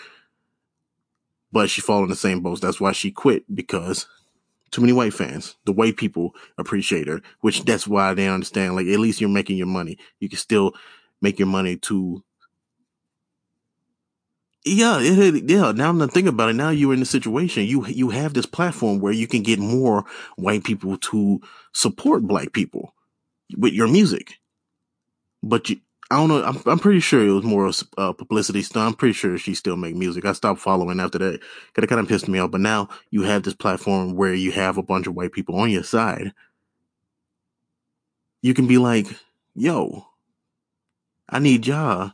But 1.52 1.70
she 1.70 1.80
fall 1.80 2.02
in 2.02 2.10
the 2.10 2.16
same 2.16 2.40
boat. 2.40 2.60
That's 2.60 2.80
why 2.80 2.92
she 2.92 3.12
quit 3.12 3.44
because 3.54 4.06
too 4.70 4.80
many 4.80 4.92
white 4.92 5.14
fans. 5.14 5.56
The 5.64 5.72
white 5.72 5.96
people 5.96 6.34
appreciate 6.58 7.08
her, 7.08 7.20
which 7.40 7.64
that's 7.64 7.86
why 7.86 8.14
they 8.14 8.28
understand. 8.28 8.76
Like 8.76 8.86
at 8.86 9.00
least 9.00 9.20
you're 9.20 9.30
making 9.30 9.56
your 9.56 9.66
money. 9.66 9.98
You 10.20 10.28
can 10.28 10.38
still 10.38 10.72
make 11.20 11.38
your 11.38 11.48
money 11.48 11.76
to 11.76 12.22
yeah, 14.64 14.98
it, 15.00 15.48
yeah. 15.48 15.72
Now 15.72 15.88
I'm 15.88 15.98
thinking 16.00 16.28
about 16.28 16.50
it. 16.50 16.54
Now 16.54 16.68
you're 16.68 16.92
in 16.92 17.00
the 17.00 17.06
situation. 17.06 17.64
You 17.64 17.86
you 17.86 18.10
have 18.10 18.34
this 18.34 18.44
platform 18.44 19.00
where 19.00 19.12
you 19.12 19.26
can 19.26 19.42
get 19.42 19.58
more 19.58 20.04
white 20.36 20.64
people 20.64 20.98
to 20.98 21.40
support 21.72 22.24
black 22.24 22.52
people 22.52 22.94
with 23.56 23.72
your 23.72 23.88
music. 23.88 24.34
But 25.42 25.70
you, 25.70 25.76
I 26.10 26.16
don't 26.16 26.28
know. 26.28 26.42
I'm, 26.42 26.60
I'm 26.66 26.78
pretty 26.78 27.00
sure 27.00 27.24
it 27.24 27.30
was 27.30 27.44
more 27.44 27.70
uh, 27.96 28.12
publicity 28.12 28.62
stunt. 28.62 28.86
I'm 28.86 28.94
pretty 28.94 29.12
sure 29.12 29.38
she 29.38 29.54
still 29.54 29.76
make 29.76 29.94
music. 29.94 30.24
I 30.24 30.32
stopped 30.32 30.60
following 30.60 30.98
after 30.98 31.18
that 31.18 31.40
because 31.68 31.84
it 31.84 31.86
kind 31.86 32.00
of 32.00 32.08
pissed 32.08 32.28
me 32.28 32.40
off. 32.40 32.50
But 32.50 32.62
now 32.62 32.88
you 33.10 33.22
have 33.22 33.44
this 33.44 33.54
platform 33.54 34.16
where 34.16 34.34
you 34.34 34.50
have 34.52 34.76
a 34.76 34.82
bunch 34.82 35.06
of 35.06 35.14
white 35.14 35.32
people 35.32 35.56
on 35.56 35.70
your 35.70 35.84
side. 35.84 36.32
You 38.42 38.54
can 38.54 38.66
be 38.66 38.78
like, 38.78 39.06
"Yo, 39.54 40.06
I 41.28 41.38
need 41.38 41.66
y'all 41.66 42.12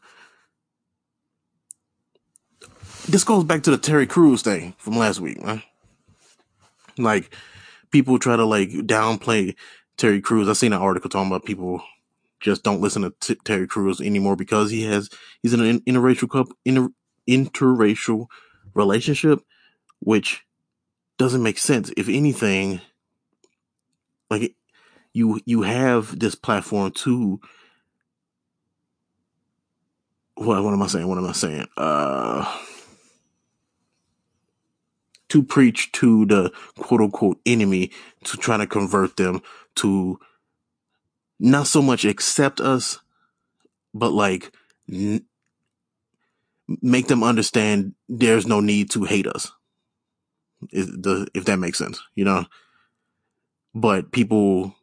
this 3.08 3.24
goes 3.24 3.44
back 3.44 3.62
to 3.62 3.70
the 3.70 3.78
Terry 3.78 4.06
Crews 4.06 4.42
thing 4.42 4.74
from 4.78 4.96
last 4.96 5.20
week, 5.20 5.42
man. 5.42 5.62
Like 6.98 7.34
people 7.90 8.18
try 8.18 8.36
to 8.36 8.44
like 8.44 8.70
downplay 8.70 9.54
Terry 9.96 10.20
Crews. 10.20 10.48
I 10.48 10.54
seen 10.54 10.72
an 10.72 10.82
article 10.82 11.10
talking 11.10 11.30
about 11.30 11.44
people 11.44 11.82
just 12.46 12.62
don't 12.62 12.80
listen 12.80 13.02
to 13.02 13.12
T- 13.20 13.40
Terry 13.44 13.66
Crews 13.66 14.00
anymore 14.00 14.36
because 14.36 14.70
he 14.70 14.84
has 14.84 15.10
he's 15.42 15.52
in 15.52 15.60
an 15.60 15.80
interracial 15.80 16.30
couple 16.30 16.54
inter, 16.64 16.88
interracial 17.28 18.28
relationship, 18.72 19.40
which 19.98 20.44
doesn't 21.18 21.42
make 21.42 21.58
sense. 21.58 21.92
If 21.96 22.08
anything, 22.08 22.80
like 24.30 24.54
you 25.12 25.40
you 25.44 25.62
have 25.62 26.18
this 26.20 26.36
platform 26.36 26.92
to 26.92 27.40
what 30.36 30.62
what 30.62 30.72
am 30.72 30.82
I 30.82 30.86
saying? 30.86 31.08
What 31.08 31.18
am 31.18 31.26
I 31.26 31.32
saying? 31.32 31.66
Uh 31.76 32.60
to 35.30 35.42
preach 35.42 35.90
to 35.90 36.24
the 36.26 36.52
quote 36.78 37.00
unquote 37.00 37.40
enemy 37.44 37.90
to 38.22 38.36
try 38.36 38.56
to 38.56 38.68
convert 38.68 39.16
them 39.16 39.42
to 39.74 40.20
not 41.38 41.66
so 41.66 41.82
much 41.82 42.04
accept 42.04 42.60
us, 42.60 43.00
but 43.94 44.12
like 44.12 44.52
n- 44.90 45.24
make 46.82 47.08
them 47.08 47.22
understand 47.22 47.94
there's 48.08 48.46
no 48.46 48.60
need 48.60 48.90
to 48.90 49.04
hate 49.04 49.26
us. 49.26 49.52
If, 50.70 50.86
the, 50.86 51.28
if 51.34 51.44
that 51.44 51.58
makes 51.58 51.78
sense, 51.78 52.02
you 52.14 52.24
know. 52.24 52.46
But 53.74 54.10
people, 54.10 54.74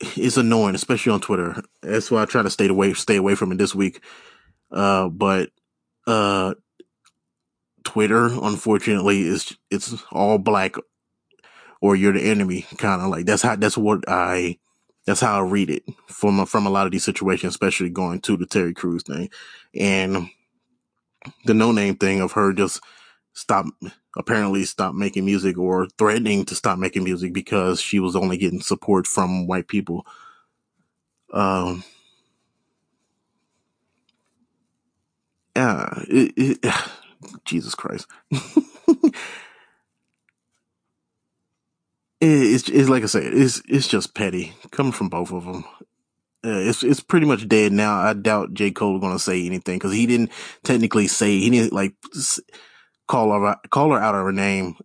it's 0.00 0.38
annoying, 0.38 0.74
especially 0.74 1.12
on 1.12 1.20
Twitter. 1.20 1.62
That's 1.82 2.10
why 2.10 2.22
I 2.22 2.24
try 2.24 2.42
to 2.42 2.50
stay 2.50 2.68
away, 2.68 2.94
stay 2.94 3.16
away 3.16 3.34
from 3.34 3.52
it 3.52 3.58
this 3.58 3.74
week. 3.74 4.00
Uh, 4.72 5.08
but 5.08 5.50
uh, 6.06 6.54
Twitter, 7.84 8.26
unfortunately, 8.26 9.22
is 9.22 9.56
it's 9.70 9.94
all 10.10 10.38
black 10.38 10.76
or 11.80 11.94
you're 11.94 12.12
the 12.12 12.22
enemy, 12.22 12.66
kind 12.78 13.02
of 13.02 13.08
like 13.08 13.26
that's 13.26 13.42
how 13.42 13.56
that's 13.56 13.76
what 13.76 14.08
I 14.08 14.58
that's 15.06 15.20
how 15.20 15.38
I 15.38 15.42
read 15.48 15.70
it 15.70 15.84
from 16.08 16.44
from 16.46 16.66
a 16.66 16.70
lot 16.70 16.86
of 16.86 16.92
these 16.92 17.04
situations, 17.04 17.54
especially 17.54 17.90
going 17.90 18.20
to 18.22 18.36
the 18.36 18.46
Terry 18.46 18.74
Crews 18.74 19.04
thing 19.04 19.30
and 19.78 20.28
the 21.44 21.52
Noname 21.52 21.98
thing 21.98 22.20
of 22.20 22.32
her 22.32 22.52
just 22.52 22.80
stop 23.34 23.66
apparently 24.16 24.64
stop 24.64 24.94
making 24.94 25.24
music 25.24 25.58
or 25.58 25.88
threatening 25.98 26.44
to 26.46 26.54
stop 26.54 26.78
making 26.78 27.04
music 27.04 27.32
because 27.32 27.80
she 27.80 28.00
was 28.00 28.16
only 28.16 28.36
getting 28.36 28.60
support 28.60 29.06
from 29.06 29.46
white 29.46 29.68
people. 29.68 30.06
Um, 31.32 31.84
yeah, 35.56 36.02
it, 36.08 36.32
it, 36.36 36.74
Jesus 37.44 37.74
Christ. 37.74 38.06
it's, 42.26 42.68
it's 42.68 42.88
like 42.88 43.02
I 43.02 43.06
said, 43.06 43.24
it's 43.34 43.62
it's 43.68 43.88
just 43.88 44.14
petty 44.14 44.54
coming 44.70 44.92
from 44.92 45.08
both 45.08 45.32
of 45.32 45.44
them. 45.44 45.64
Uh, 46.44 46.60
it's 46.60 46.82
it's 46.82 47.00
pretty 47.00 47.26
much 47.26 47.48
dead 47.48 47.72
now. 47.72 47.98
I 47.98 48.12
doubt 48.12 48.54
J 48.54 48.70
Cole 48.70 48.98
gonna 48.98 49.18
say 49.18 49.44
anything 49.44 49.78
because 49.78 49.92
he 49.92 50.06
didn't 50.06 50.30
technically 50.62 51.08
say 51.08 51.38
he 51.38 51.50
didn't 51.50 51.72
like 51.72 51.94
call 53.08 53.32
her 53.32 53.56
call 53.70 53.90
her 53.92 53.98
out 53.98 54.14
of 54.14 54.24
her 54.24 54.32
name. 54.32 54.76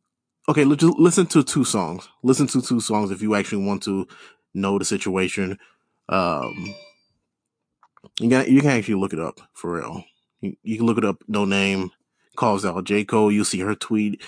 Okay, 0.49 0.65
just 0.75 0.97
listen 0.99 1.27
to 1.27 1.43
two 1.43 1.63
songs. 1.63 2.09
Listen 2.23 2.47
to 2.47 2.61
two 2.61 2.79
songs 2.79 3.11
if 3.11 3.21
you 3.21 3.35
actually 3.35 3.65
want 3.65 3.83
to 3.83 4.07
know 4.53 4.79
the 4.79 4.85
situation. 4.85 5.59
Um, 6.09 6.73
you 8.19 8.29
can 8.29 8.51
you 8.51 8.61
can 8.61 8.71
actually 8.71 8.95
look 8.95 9.13
it 9.13 9.19
up 9.19 9.39
for 9.53 9.73
real. 9.73 10.03
You, 10.41 10.55
you 10.63 10.77
can 10.77 10.87
look 10.87 10.97
it 10.97 11.05
up. 11.05 11.23
Noname 11.29 11.91
calls 12.35 12.65
out 12.65 12.83
J. 12.85 13.05
Cole. 13.05 13.31
You 13.31 13.43
see 13.43 13.59
her 13.59 13.75
tweet. 13.75 14.21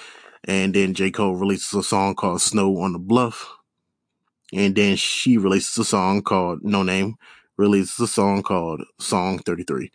And 0.45 0.73
then 0.73 0.93
J. 0.93 1.11
Cole 1.11 1.35
releases 1.35 1.73
a 1.73 1.83
song 1.83 2.15
called 2.15 2.41
Snow 2.41 2.77
on 2.79 2.93
the 2.93 2.99
Bluff. 2.99 3.49
And 4.53 4.75
then 4.75 4.95
she 4.97 5.37
releases 5.37 5.77
a 5.77 5.85
song 5.85 6.21
called 6.21 6.61
Noname, 6.61 7.13
releases 7.57 7.99
a 7.99 8.07
song 8.07 8.43
called 8.43 8.83
Song 8.99 9.39
33. 9.39 9.91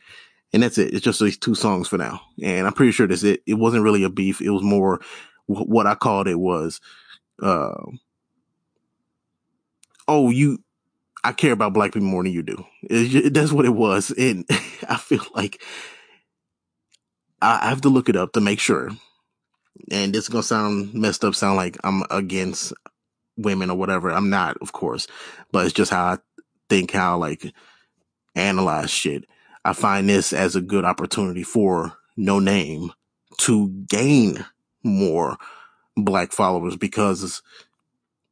And 0.52 0.62
that's 0.62 0.78
it. 0.78 0.94
It's 0.94 1.04
just 1.04 1.20
these 1.20 1.38
two 1.38 1.54
songs 1.54 1.88
for 1.88 1.98
now. 1.98 2.22
And 2.42 2.66
I'm 2.66 2.72
pretty 2.72 2.92
sure 2.92 3.06
that's 3.06 3.22
it. 3.22 3.42
It 3.46 3.54
wasn't 3.54 3.84
really 3.84 4.02
a 4.02 4.10
beef. 4.10 4.40
It 4.40 4.50
was 4.50 4.62
more 4.62 5.00
what 5.46 5.86
I 5.86 5.94
called 5.94 6.28
it 6.28 6.38
was, 6.38 6.80
uh, 7.42 7.74
oh, 10.06 10.30
you, 10.30 10.62
I 11.24 11.32
care 11.32 11.52
about 11.52 11.72
black 11.72 11.92
people 11.92 12.08
more 12.08 12.22
than 12.22 12.32
you 12.32 12.42
do. 12.42 12.64
That's 13.30 13.52
what 13.52 13.64
it 13.64 13.74
was. 13.74 14.10
And 14.10 14.44
I 14.88 14.96
feel 14.96 15.24
like 15.34 15.62
I 17.40 17.68
have 17.68 17.80
to 17.82 17.88
look 17.88 18.08
it 18.08 18.16
up 18.16 18.32
to 18.32 18.40
make 18.40 18.60
sure. 18.60 18.90
And 19.90 20.12
this 20.12 20.24
is 20.24 20.28
gonna 20.28 20.42
sound 20.42 20.94
messed 20.94 21.24
up, 21.24 21.34
sound 21.34 21.56
like 21.56 21.76
I'm 21.84 22.02
against 22.10 22.72
women 23.36 23.70
or 23.70 23.76
whatever. 23.76 24.10
I'm 24.10 24.30
not, 24.30 24.56
of 24.60 24.72
course, 24.72 25.06
but 25.52 25.64
it's 25.64 25.74
just 25.74 25.90
how 25.90 26.04
I 26.04 26.18
think, 26.68 26.92
how 26.92 27.18
like 27.18 27.52
analyze 28.34 28.90
shit. 28.90 29.24
I 29.64 29.72
find 29.72 30.08
this 30.08 30.32
as 30.32 30.56
a 30.56 30.60
good 30.60 30.84
opportunity 30.84 31.42
for 31.42 31.94
Noname 32.18 32.90
to 33.38 33.68
gain 33.88 34.44
more 34.82 35.36
black 35.96 36.32
followers 36.32 36.76
because 36.76 37.42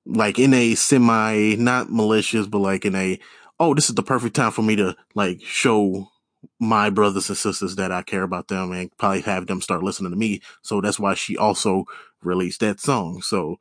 like 0.05 0.39
in 0.39 0.55
a 0.55 0.75
semi 0.75 1.57
not 1.57 1.91
malicious 1.91 2.47
but 2.47 2.59
like 2.59 2.85
in 2.85 2.95
a 2.95 3.19
oh 3.59 3.75
this 3.75 3.89
is 3.89 3.97
the 3.97 4.03
perfect 4.03 4.37
time 4.37 4.53
for 4.53 4.63
me 4.63 4.77
to 4.77 4.97
like 5.15 5.41
show 5.43 6.09
my 6.59 6.91
brothers 6.91 7.29
and 7.29 7.37
sisters 7.39 7.77
that 7.77 7.93
I 7.93 8.03
care 8.03 8.23
about 8.23 8.49
them 8.49 8.73
and 8.73 8.97
probably 8.97 9.23
have 9.23 9.47
them 9.47 9.61
start 9.61 9.83
listening 9.83 10.11
to 10.13 10.17
me. 10.17 10.41
So 10.63 10.81
that's 10.81 10.99
why 10.99 11.15
she 11.15 11.37
also 11.37 11.85
released 12.23 12.61
that 12.61 12.81
song. 12.81 13.23
So 13.23 13.57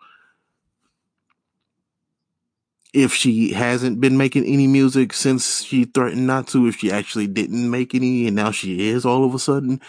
if 2.94 3.14
she 3.14 3.52
hasn't 3.52 4.00
been 4.00 4.18
making 4.18 4.46
any 4.46 4.68
music 4.68 5.14
since 5.14 5.64
she 5.64 5.86
threatened 5.86 6.28
not 6.28 6.48
to, 6.50 6.68
if 6.68 6.78
she 6.78 6.92
actually 6.92 7.28
didn't 7.28 7.70
make 7.70 7.94
any 7.94 8.28
and 8.28 8.36
now 8.36 8.52
she 8.52 8.90
is 8.90 9.06
all 9.06 9.26
of 9.26 9.34
a 9.36 9.40
sudden, 9.40 9.82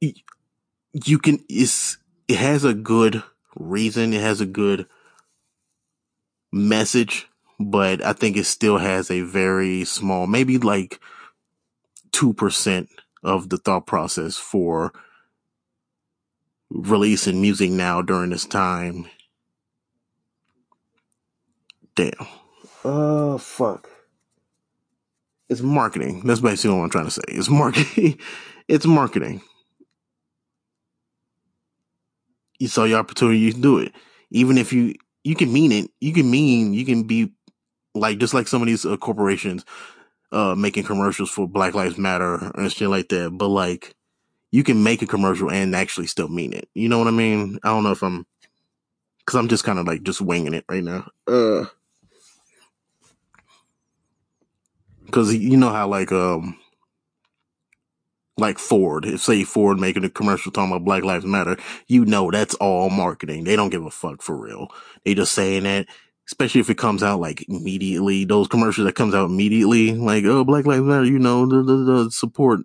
you 0.00 1.18
can, 1.18 1.44
it's, 1.48 1.98
it 2.28 2.38
has 2.38 2.64
a 2.64 2.72
good 2.72 3.22
reason. 3.54 4.14
It 4.14 4.22
has 4.22 4.40
a 4.40 4.46
good 4.46 4.86
message 6.52 7.28
but 7.58 8.04
I 8.04 8.12
think 8.12 8.36
it 8.36 8.44
still 8.44 8.78
has 8.78 9.10
a 9.10 9.22
very 9.22 9.84
small, 9.84 10.26
maybe 10.26 10.58
like 10.58 11.00
2% 12.12 12.88
of 13.22 13.48
the 13.48 13.56
thought 13.56 13.86
process 13.86 14.36
for 14.36 14.92
releasing 16.70 17.40
music 17.40 17.70
now 17.70 18.02
during 18.02 18.30
this 18.30 18.44
time. 18.44 19.06
Damn. 21.94 22.12
Uh, 22.84 23.38
fuck. 23.38 23.88
It's 25.48 25.60
marketing. 25.60 26.22
That's 26.24 26.40
basically 26.40 26.76
what 26.76 26.84
I'm 26.84 26.90
trying 26.90 27.04
to 27.06 27.10
say. 27.10 27.22
It's 27.28 27.48
marketing. 27.48 28.18
it's 28.68 28.86
marketing. 28.86 29.42
You 32.58 32.68
saw 32.68 32.84
your 32.84 32.98
opportunity, 32.98 33.38
you 33.38 33.52
do 33.52 33.78
it. 33.78 33.92
Even 34.30 34.58
if 34.58 34.72
you, 34.72 34.94
you 35.24 35.34
can 35.34 35.52
mean 35.52 35.72
it. 35.72 35.90
You 36.00 36.12
can 36.12 36.30
mean, 36.30 36.74
you 36.74 36.84
can 36.84 37.04
be 37.04 37.32
like, 37.96 38.18
just 38.18 38.34
like 38.34 38.48
some 38.48 38.62
of 38.62 38.68
these 38.68 38.84
uh, 38.84 38.96
corporations, 38.96 39.64
uh, 40.32 40.54
making 40.54 40.84
commercials 40.84 41.30
for 41.30 41.48
Black 41.48 41.74
Lives 41.74 41.98
Matter 41.98 42.52
and 42.54 42.72
shit 42.72 42.88
like 42.88 43.08
that. 43.08 43.30
But 43.30 43.48
like, 43.48 43.94
you 44.50 44.62
can 44.64 44.82
make 44.82 45.02
a 45.02 45.06
commercial 45.06 45.50
and 45.50 45.74
actually 45.74 46.06
still 46.06 46.28
mean 46.28 46.52
it. 46.52 46.68
You 46.74 46.88
know 46.88 46.98
what 46.98 47.08
I 47.08 47.12
mean? 47.12 47.58
I 47.62 47.68
don't 47.68 47.84
know 47.84 47.92
if 47.92 48.02
I'm, 48.02 48.26
cause 49.26 49.36
I'm 49.36 49.48
just 49.48 49.64
kind 49.64 49.78
of 49.78 49.86
like 49.86 50.02
just 50.02 50.20
winging 50.20 50.54
it 50.54 50.64
right 50.68 50.84
now. 50.84 51.08
Uh, 51.26 51.66
cause 55.10 55.34
you 55.34 55.56
know 55.56 55.70
how 55.70 55.88
like, 55.88 56.12
um, 56.12 56.56
like 58.38 58.58
Ford, 58.58 59.06
if 59.06 59.22
say 59.22 59.44
Ford 59.44 59.80
making 59.80 60.04
a 60.04 60.10
commercial 60.10 60.52
talking 60.52 60.70
about 60.70 60.84
Black 60.84 61.04
Lives 61.04 61.24
Matter, 61.24 61.56
you 61.86 62.04
know 62.04 62.30
that's 62.30 62.54
all 62.56 62.90
marketing. 62.90 63.44
They 63.44 63.56
don't 63.56 63.70
give 63.70 63.84
a 63.84 63.90
fuck 63.90 64.22
for 64.22 64.36
real. 64.36 64.68
They 65.04 65.14
just 65.14 65.32
saying 65.32 65.62
that, 65.64 65.86
especially 66.26 66.60
if 66.60 66.70
it 66.70 66.78
comes 66.78 67.02
out 67.02 67.20
like 67.20 67.46
immediately. 67.48 68.24
Those 68.24 68.48
commercials 68.48 68.86
that 68.86 68.94
comes 68.94 69.14
out 69.14 69.26
immediately, 69.26 69.92
like 69.92 70.24
oh 70.24 70.44
Black 70.44 70.66
Lives 70.66 70.82
Matter, 70.82 71.04
you 71.04 71.18
know 71.18 71.46
the 71.46 71.62
the, 71.62 71.76
the 72.04 72.10
support. 72.10 72.60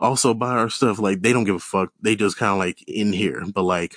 Also 0.00 0.34
buy 0.34 0.50
our 0.52 0.70
stuff. 0.70 0.98
Like 0.98 1.22
they 1.22 1.32
don't 1.32 1.44
give 1.44 1.56
a 1.56 1.60
fuck. 1.60 1.92
They 2.00 2.16
just 2.16 2.36
kind 2.36 2.52
of 2.52 2.58
like 2.58 2.82
in 2.88 3.12
here, 3.12 3.44
but 3.54 3.62
like 3.62 3.96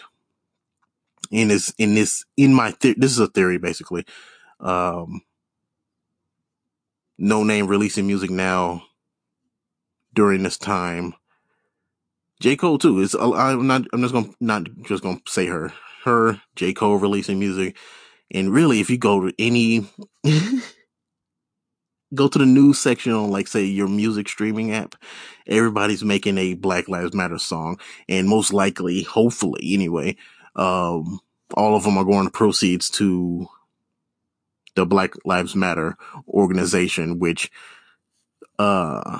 in 1.31 1.47
this 1.47 1.73
in 1.77 1.95
this 1.95 2.25
in 2.37 2.53
my 2.53 2.73
this 2.79 3.11
is 3.11 3.19
a 3.19 3.27
theory 3.27 3.57
basically. 3.57 4.05
Um, 4.59 5.21
Noname 7.19 7.67
releasing 7.67 8.07
music 8.07 8.29
now 8.29 8.83
during 10.13 10.43
this 10.43 10.57
time. 10.57 11.13
J. 12.41 12.55
Cole 12.55 12.77
too. 12.77 12.99
Is 12.99 13.15
I'm 13.15 13.67
not. 13.67 13.83
I'm 13.93 14.01
just 14.01 14.13
gonna 14.13 14.29
not 14.39 14.67
just 14.83 15.03
gonna 15.03 15.21
say 15.25 15.47
her. 15.47 15.73
Her 16.03 16.41
J. 16.55 16.73
Cole 16.73 16.97
releasing 16.97 17.39
music, 17.39 17.77
and 18.31 18.51
really, 18.51 18.79
if 18.79 18.89
you 18.89 18.97
go 18.97 19.27
to 19.27 19.33
any, 19.39 19.87
go 22.13 22.27
to 22.27 22.39
the 22.39 22.45
news 22.45 22.79
section 22.79 23.11
on 23.11 23.29
like 23.29 23.47
say 23.47 23.63
your 23.63 23.87
music 23.87 24.27
streaming 24.27 24.71
app, 24.71 24.95
everybody's 25.47 26.03
making 26.03 26.37
a 26.37 26.53
Black 26.55 26.87
Lives 26.87 27.13
Matter 27.13 27.37
song, 27.37 27.79
and 28.09 28.27
most 28.27 28.53
likely, 28.53 29.03
hopefully, 29.03 29.73
anyway, 29.73 30.15
um, 30.55 31.19
all 31.53 31.75
of 31.75 31.83
them 31.83 31.97
are 31.97 32.05
going 32.05 32.25
to 32.25 32.31
proceeds 32.31 32.89
to 32.91 33.47
the 34.75 34.85
Black 34.85 35.11
Lives 35.25 35.55
Matter 35.55 35.97
organization, 36.27 37.19
which, 37.19 37.51
uh 38.57 39.19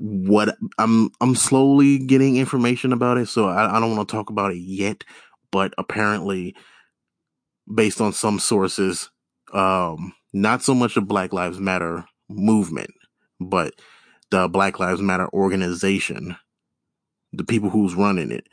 what 0.00 0.56
I'm 0.78 1.10
I'm 1.20 1.34
slowly 1.34 1.98
getting 1.98 2.36
information 2.36 2.92
about 2.92 3.18
it, 3.18 3.28
so 3.28 3.48
I, 3.48 3.76
I 3.76 3.80
don't 3.80 3.94
want 3.94 4.08
to 4.08 4.12
talk 4.12 4.30
about 4.30 4.50
it 4.52 4.56
yet. 4.58 5.04
But 5.50 5.74
apparently, 5.76 6.56
based 7.72 8.00
on 8.00 8.12
some 8.12 8.38
sources, 8.38 9.10
um, 9.52 10.12
not 10.32 10.62
so 10.62 10.74
much 10.74 10.94
the 10.94 11.00
Black 11.00 11.32
Lives 11.32 11.58
Matter 11.58 12.04
movement, 12.28 12.90
but 13.40 13.74
the 14.30 14.48
Black 14.48 14.78
Lives 14.78 15.00
Matter 15.00 15.28
organization, 15.32 16.36
the 17.32 17.44
people 17.44 17.70
who's 17.70 17.94
running 17.94 18.30
it. 18.30 18.46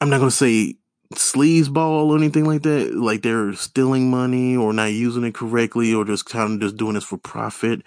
I'm 0.00 0.10
not 0.10 0.18
gonna 0.18 0.30
say 0.30 0.76
sleazeball 1.14 2.10
or 2.10 2.16
anything 2.16 2.44
like 2.44 2.62
that. 2.62 2.94
Like 2.94 3.22
they're 3.22 3.52
stealing 3.52 4.10
money 4.10 4.56
or 4.56 4.72
not 4.72 4.86
using 4.86 5.24
it 5.24 5.34
correctly 5.34 5.94
or 5.94 6.04
just 6.04 6.26
kind 6.26 6.54
of 6.54 6.60
just 6.60 6.76
doing 6.76 6.94
this 6.94 7.04
for 7.04 7.18
profit 7.18 7.82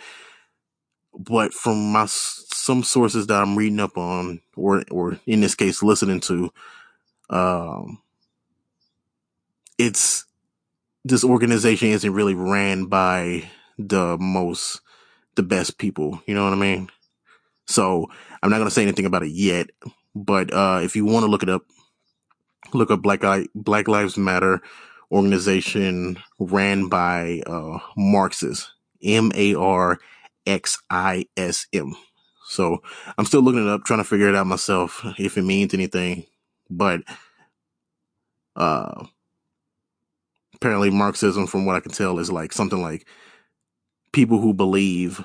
but 1.17 1.53
from 1.53 1.91
my 1.91 2.05
some 2.07 2.83
sources 2.83 3.27
that 3.27 3.41
I'm 3.41 3.57
reading 3.57 3.79
up 3.79 3.97
on, 3.97 4.41
or 4.55 4.83
or 4.91 5.19
in 5.25 5.41
this 5.41 5.55
case 5.55 5.81
listening 5.83 6.19
to, 6.21 6.51
um, 7.29 8.01
it's 9.77 10.25
this 11.03 11.23
organization 11.23 11.89
isn't 11.89 12.13
really 12.13 12.33
ran 12.35 12.85
by 12.85 13.49
the 13.77 14.17
most 14.19 14.81
the 15.35 15.43
best 15.43 15.77
people. 15.77 16.21
You 16.25 16.35
know 16.35 16.43
what 16.43 16.53
I 16.53 16.57
mean? 16.57 16.89
So 17.67 18.07
I'm 18.41 18.49
not 18.49 18.57
gonna 18.59 18.71
say 18.71 18.83
anything 18.83 19.05
about 19.05 19.23
it 19.23 19.31
yet, 19.31 19.67
but 20.15 20.53
uh, 20.53 20.81
if 20.83 20.95
you 20.95 21.05
want 21.05 21.25
to 21.25 21.31
look 21.31 21.43
it 21.43 21.49
up, 21.49 21.63
look 22.73 22.91
up 22.91 23.01
Black 23.01 23.23
I- 23.23 23.47
Black 23.55 23.87
Lives 23.87 24.17
Matter 24.17 24.61
organization 25.11 26.17
ran 26.39 26.87
by 26.89 27.41
uh, 27.45 27.79
Marxists, 27.95 28.71
M 29.03 29.31
A 29.35 29.55
R 29.55 29.99
X 30.45 30.81
I 30.89 31.25
S 31.37 31.67
M. 31.73 31.95
So 32.47 32.79
I'm 33.17 33.25
still 33.25 33.41
looking 33.41 33.65
it 33.65 33.69
up, 33.69 33.83
trying 33.83 33.99
to 33.99 34.03
figure 34.03 34.29
it 34.29 34.35
out 34.35 34.47
myself 34.47 35.01
if 35.17 35.37
it 35.37 35.43
means 35.43 35.73
anything. 35.73 36.25
But 36.69 37.01
uh, 38.55 39.05
apparently, 40.65 40.89
Marxism, 40.89 41.45
from 41.47 41.65
what 41.65 41.75
I 41.75 41.79
can 41.79 41.91
tell, 41.91 42.17
is 42.17 42.31
like 42.31 42.51
something 42.51 42.81
like 42.81 43.07
people 44.13 44.41
who 44.41 44.53
believe 44.53 45.23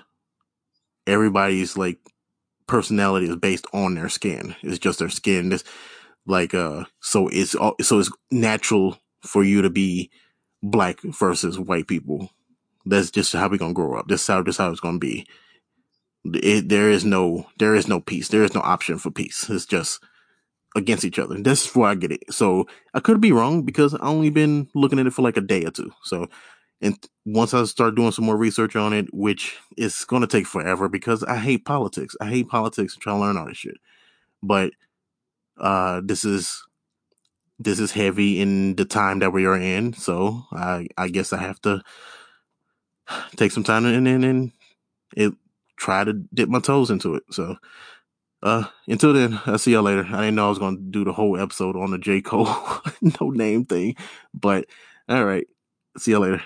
everybody's 1.07 1.79
like 1.79 1.99
personality 2.67 3.27
is 3.27 3.37
based 3.37 3.67
on 3.73 3.95
their 3.95 4.11
skin. 4.11 4.55
It's 4.63 4.79
just 4.79 4.99
their 4.99 5.09
skin. 5.09 5.49
This 5.49 5.65
like 6.27 6.53
uh, 6.55 6.85
so 7.01 7.29
it's 7.29 7.53
so 7.53 7.75
it's 7.99 8.11
natural 8.31 8.99
for 9.23 9.43
you 9.43 9.63
to 9.63 9.71
be 9.71 10.11
black 10.63 11.01
versus 11.03 11.59
white 11.59 11.89
people 11.89 12.29
that's 12.85 13.11
just 13.11 13.33
how 13.33 13.49
we're 13.49 13.57
gonna 13.59 13.73
grow 13.73 13.99
up. 13.99 14.09
This 14.09 14.27
how 14.27 14.43
this 14.43 14.59
how 14.59 14.71
it's 14.71 14.81
gonna 14.81 14.99
be. 14.99 15.27
It, 16.25 16.69
there 16.69 16.91
is 16.91 17.05
no 17.05 17.47
there 17.59 17.75
is 17.75 17.89
no 17.89 18.01
peace. 18.01 18.29
There 18.29 18.43
is 18.43 18.55
no 18.55 18.61
option 18.61 18.99
for 18.99 19.11
peace. 19.11 19.49
It's 19.49 19.67
just 19.67 20.03
against 20.77 21.05
each 21.05 21.19
other. 21.19 21.41
That's 21.41 21.75
where 21.75 21.91
I 21.91 21.95
get 21.95 22.13
it. 22.13 22.33
So 22.33 22.67
I 22.95 23.01
could 23.01 23.21
be 23.21 23.33
wrong 23.33 23.63
because 23.63 23.95
I 23.95 24.07
only 24.07 24.31
been 24.31 24.69
looking 24.75 24.99
at 24.99 25.07
it 25.07 25.13
for 25.13 25.23
like 25.23 25.37
a 25.37 25.43
day 25.43 25.65
or 25.65 25.71
two. 25.71 25.91
So 26.05 26.29
and 26.81 26.97
once 27.27 27.53
I 27.53 27.63
start 27.65 27.95
doing 27.95 28.13
some 28.13 28.25
more 28.25 28.37
research 28.37 28.75
on 28.75 28.93
it, 28.93 29.13
which 29.13 29.59
is 29.77 30.05
going 30.05 30.23
to 30.23 30.29
take 30.29 30.47
forever 30.47 30.89
because 30.89 31.23
I 31.25 31.37
hate 31.37 31.65
politics. 31.65 32.17
I 32.21 32.27
hate 32.27 32.49
politics 32.49 32.95
and 32.95 33.03
trying 33.03 33.17
to 33.17 33.21
learn 33.21 33.37
all 33.37 33.47
this 33.47 33.59
shit. 33.59 33.77
But 34.43 34.73
uh, 35.59 36.01
this 36.05 36.25
is 36.25 36.65
this 37.59 37.79
is 37.79 37.93
heavy 37.93 38.41
in 38.41 38.77
the 38.77 38.87
time 38.87 39.19
that 39.19 39.33
we 39.33 39.45
are 39.45 39.57
in. 39.57 39.93
So 39.93 40.45
I 40.53 40.89
I 40.97 41.09
guess 41.09 41.33
I 41.33 41.39
have 41.39 41.61
to 41.63 41.83
take 43.37 43.53
some 43.53 43.65
time 43.65 43.85
and 43.85 44.09
and, 44.09 44.25
and 44.25 44.53
it 45.17 45.35
try 45.77 46.05
to 46.05 46.13
dip 46.13 46.49
my 46.49 46.61
toes 46.61 46.91
into 46.91 47.15
it. 47.15 47.25
So 47.31 47.57
uh 48.43 48.65
until 48.89 49.13
then, 49.13 49.41
I'll 49.47 49.59
see 49.59 49.73
y'all 49.73 49.83
later. 49.83 50.07
I 50.07 50.23
didn't 50.23 50.37
know 50.37 50.47
I 50.47 50.51
was 50.51 50.59
gonna 50.59 50.79
do 50.79 51.05
the 51.05 51.13
whole 51.13 51.39
episode 51.39 51.77
on 51.77 51.91
the 51.91 51.99
J. 51.99 52.21
Cole 52.23 52.47
Noname 53.05 53.69
thing. 53.69 53.97
But 54.35 54.67
all 55.09 55.25
right. 55.25 55.47
See 55.99 56.13
y'all 56.13 56.21
later. 56.23 56.43